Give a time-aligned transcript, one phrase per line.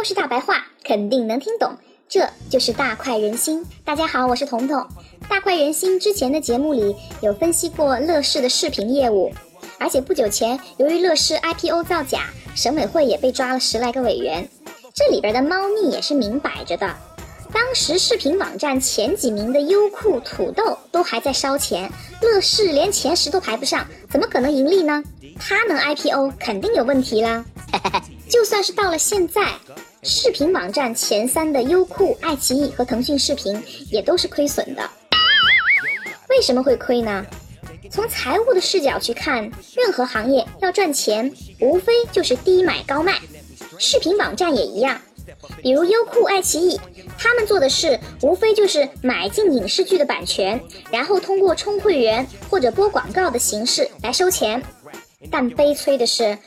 [0.00, 1.76] 都是大白话，肯定能听懂。
[2.08, 3.62] 这就是大快人心。
[3.84, 4.82] 大家好，我是彤彤。
[5.28, 9.30] 大快人心之前的节目里有分析过乐视的视频业务，
[9.78, 14.48] 而且不久前由于乐视 IPO 造假，省委会也被抓了十来个委员，
[14.94, 16.96] 这里边的猫腻也是明摆着的。
[17.52, 25.04] 当时视频网站前几名的优酷、土豆都还在烧钱，乐视连前十都排不上，怎么可能盈利呢？
[25.38, 27.44] 它能 IPO 肯定有问题啦。
[28.30, 29.42] 就算是到了现在，
[30.02, 34.82] 视频网站前三的优酷、爱奇艺和腾讯视频也都是亏损的。
[36.30, 37.26] 为什么会亏呢？
[37.90, 43.18] 从财务的视角去看，任何行业要赚钱，无非就是低买高卖，
[43.78, 44.98] 视频网站也一样。
[45.62, 46.80] 比如优酷、爱奇艺，
[47.18, 50.58] 他们做的事无非就是买进影视剧的版权，
[50.90, 54.62] 然后通过充会员或者播广告的形式来收钱。
[55.30, 56.38] 但悲催的是。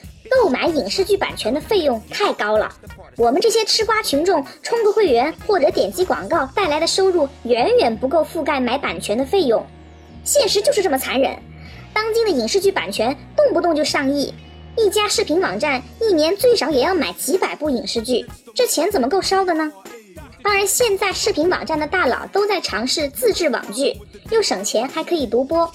[0.41, 2.73] 购买影视剧版权的费用太高了，
[3.15, 9.63] 我们这些吃瓜群众充个会员或者点击广告带来的收入远远不够覆盖买版权的费用。
[10.23, 11.37] 现实就是这么残忍，
[11.93, 14.33] 当今的影视剧版权动不动就上亿，
[14.77, 18.25] 一家视频网站一年最少也要买几百部影视剧，
[18.55, 19.71] 这钱怎么够烧的呢？
[20.41, 23.95] 当然，现在视频网站的大佬都在尝试自制网剧，
[24.29, 25.71] 又省钱还可以独播。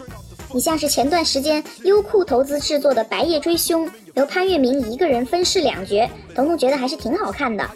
[0.52, 7.68] 你像是前段时间优酷投资制作的《白夜追凶》，由潘粤明一个人分饰两角，彤彤觉得还是挺好看的。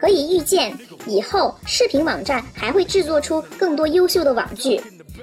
[0.00, 4.80] 可以预见，以后视频网站还会制作出更多优秀的网剧。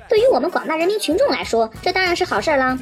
[0.10, 2.78] 对于我们广大人民群众来说，这当然是好事儿啦。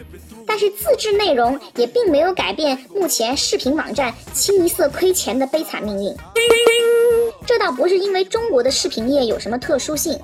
[0.48, 6.16] 但是自制内容也并没有改变目前视频网站清一色亏钱的悲惨命运。
[7.46, 10.20] 这倒不是因为中国的视频业有什么特殊性。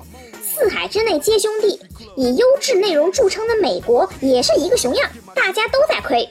[0.60, 1.80] 四海之内皆兄弟，
[2.18, 6.28] 以优质内容著称的美国也是一个熊样，大家都在亏。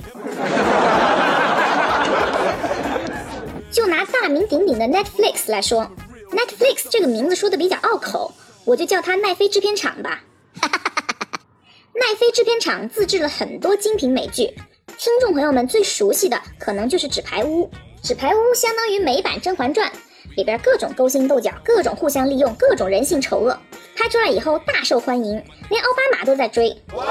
[3.71, 5.89] 就拿大名鼎鼎的 Netflix 来说
[6.31, 8.31] ，Netflix 这个名字说的比较拗口，
[8.65, 10.21] 我就叫它奈飞制片厂吧。
[10.61, 14.53] 奈飞制片厂自制了很多精品美剧，
[14.99, 17.65] 听众朋友们最熟悉的可能就是《纸牌屋》，
[18.07, 19.91] 《纸牌屋》相当于美版《甄嬛传》。
[20.35, 23.57] 里边各种勾心斗角，各种互相利用，各种人性丑恶，
[23.95, 26.75] 拍出来以后大受欢迎，连奥巴马都在追。
[26.93, 27.05] 哇！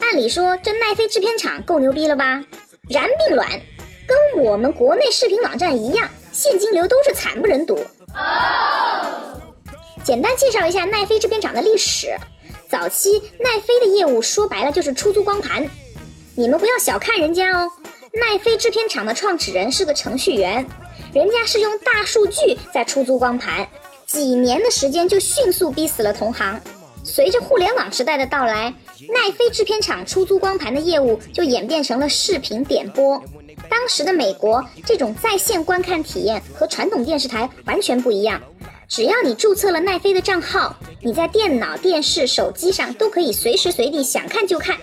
[0.00, 2.42] 按理说这奈飞制片厂够牛逼了吧？
[2.88, 3.48] 然并卵，
[4.06, 7.78] 跟我们国内视频网站一样，现金流都是惨不忍睹。
[10.02, 12.08] 简单介绍一下奈飞制片厂的历史，
[12.68, 15.64] 早期奈飞的业务说白了就是出租光盘，
[16.34, 17.70] 你们不要小看人家哦，
[18.12, 20.66] 奈飞制片厂的创始人是个程序员。
[21.14, 23.66] 人家是用大数据在出租光盘，
[24.06, 26.60] 几年的时间就迅速逼死了同行。
[27.02, 28.74] 随着互联网时代的到来，
[29.08, 33.22] 奈飞制片厂出租光盘的业务就演变成了视频点播。
[33.70, 38.40] 当时的美国，这种在线观看体验和传统电视台完全不一样。
[38.88, 44.76] 只要你注册了奈飞的账号，你在电脑、电视、手机上都可以随时随地想看就看。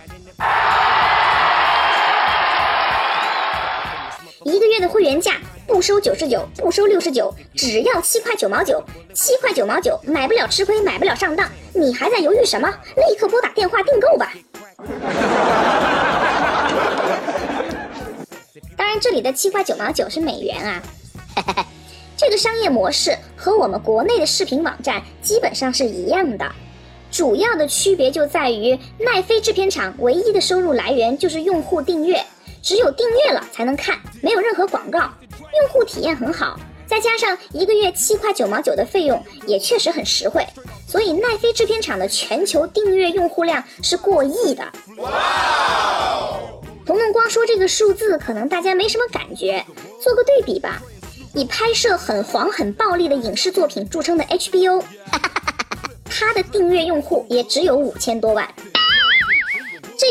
[4.89, 5.33] 会员价。
[5.67, 8.83] 不收九十九，不收六十九，只要七块九毛九，
[9.13, 12.67] 七块九毛九，买不了吃亏，买不了上当，你还在犹豫什么？
[12.95, 14.33] 立刻拨打电话订购吧！
[18.75, 20.81] 当然，这里的七块九毛九是美元啊。
[22.17, 26.51] 这个商业模式和我们国内的视频网站基本上是一样的，
[27.11, 32.25] 主要的区别就在于奈飞制片厂唯一的收入来源就是用户订阅，
[32.61, 34.99] 只有订阅了才能看，没有任何广告。
[34.99, 40.45] 用户体验很好，再加上一个月七块九毛九的费用，也确实很实惠。
[40.87, 44.63] 所以奈飞制片厂的全球订阅用户量是过亿的。
[44.97, 46.39] 哇！
[46.85, 49.63] 彤彤光说这个数字，可能大家没什么感觉。
[50.01, 50.81] 做个对比吧，
[51.35, 54.83] 以拍摄很黄很暴力的影视作品著称的 HBO，
[56.05, 58.47] 它的订阅用户也只有五千多万。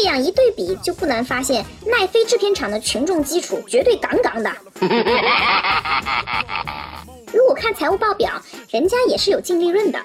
[0.00, 4.48] 这样一对比，就不难发现奈飞制片厂的群众基础绝对杠杠的。
[7.34, 8.40] 如果看财务报表，
[8.70, 9.98] 人家也是有净利润的。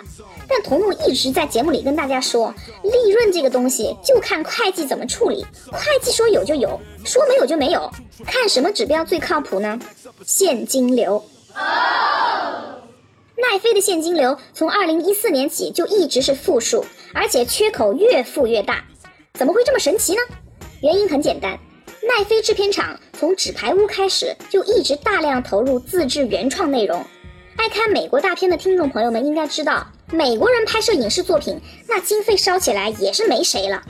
[0.49, 5.45] 但彤彤一直在节目里跟大家说，利润这个东西就看会计怎么处理。
[5.71, 7.91] 会计说有就有，说没有就没有。
[8.25, 9.79] 看什么指标最靠谱呢？
[10.25, 11.23] 现金流。
[11.53, 18.85] 奈飞的现金流从二零一四年起就一直是负数，而且缺口越负越大。
[19.37, 20.21] 怎么会这么神奇呢？
[20.81, 21.57] 原因很简单，
[22.07, 27.03] 奈飞制片厂从《纸牌屋》开始就一直大量投入自制原创内容。
[27.57, 31.59] 爱看美国大片的听众朋友们应该知道，美国人拍摄影视作品，
[31.89, 33.81] 那经费烧起来也是没谁了。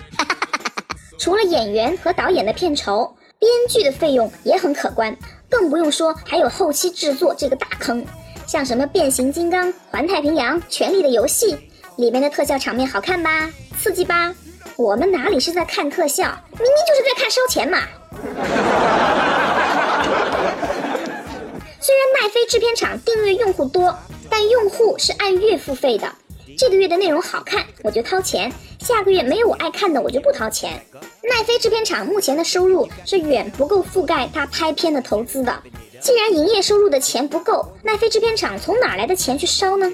[1.19, 5.13] 除了演员和导演的片酬，编剧的费用也很可观，
[5.49, 8.05] 更不用说还有后期制作这个大坑。
[8.47, 11.57] 像什么变形金刚、环太平洋、权力的游戏
[11.97, 14.33] 里面的特效场面好看吧，刺激吧？
[14.75, 17.77] 我们哪里是在看特效，明明就是在看烧钱嘛！
[21.79, 23.95] 虽然奈飞制片厂订阅用户多，
[24.29, 26.11] 但用户是按月付费的。
[26.57, 28.49] 这个月的内容好看，我就掏钱；
[28.79, 30.83] 下个月没有我爱看的，我就不掏钱。
[31.21, 35.61] 奈飞制片厂目前的收入是远不够覆盖他拍片的投资的。
[36.01, 39.91] 既然营业收入的钱不够，奈飞制片厂从哪来的钱去烧呢？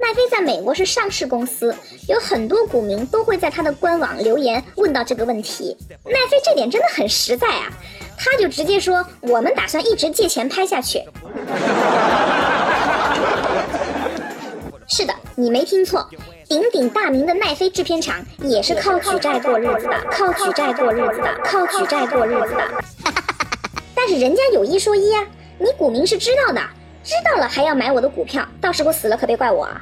[0.00, 1.74] 奈飞在美国是上市公司，
[2.08, 5.76] 有很多股民都会在他的官网留言问到这个问题。
[6.04, 7.70] 奈飞这点真的很实在啊，
[8.16, 11.04] 他就直接说我们打算一直借钱拍下去。
[14.88, 16.08] 是的，你没听错，
[16.48, 22.62] 鼎鼎大名的奈飞制片厂也是靠举债过日子的，靠举债过日子的，靠举债过日子的。
[23.94, 25.24] 但是人家有一说一啊，
[25.58, 26.60] 你股民是知道的，
[27.04, 29.80] 知道了还要买我的股票，到时候死了可别怪我啊。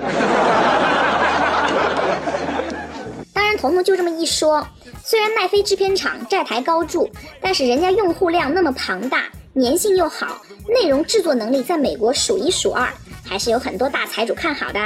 [3.32, 4.66] 当然，彤彤就这么一说，
[5.04, 7.08] 虽然奈飞制片厂债台高筑，
[7.40, 12.88] 但是人家用户量那么庞大，粘性又好，内容制作能力在美国数一数二。
[13.28, 14.78] 还是有很多大财主看好的，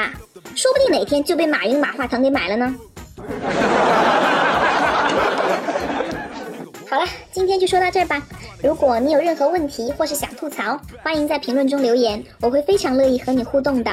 [0.55, 2.75] 说不定哪天就被马云马化腾给买了呢。
[6.89, 8.23] 好了，今天就说到这儿吧。
[8.63, 13.93] 如果你有任何问题或是想吐槽，欢迎在评论中留言，我会非常乐意和你互动的。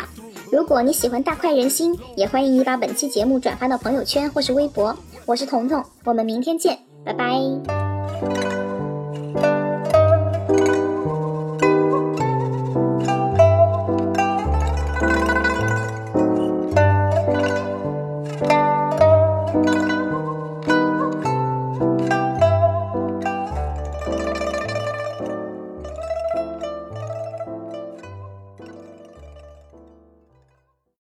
[0.52, 4.96] 如果你喜欢大快人心，也欢迎你把本期节目转发到朋友圈或是微博。
[5.26, 8.77] 我是彤彤，我们明天见，拜拜。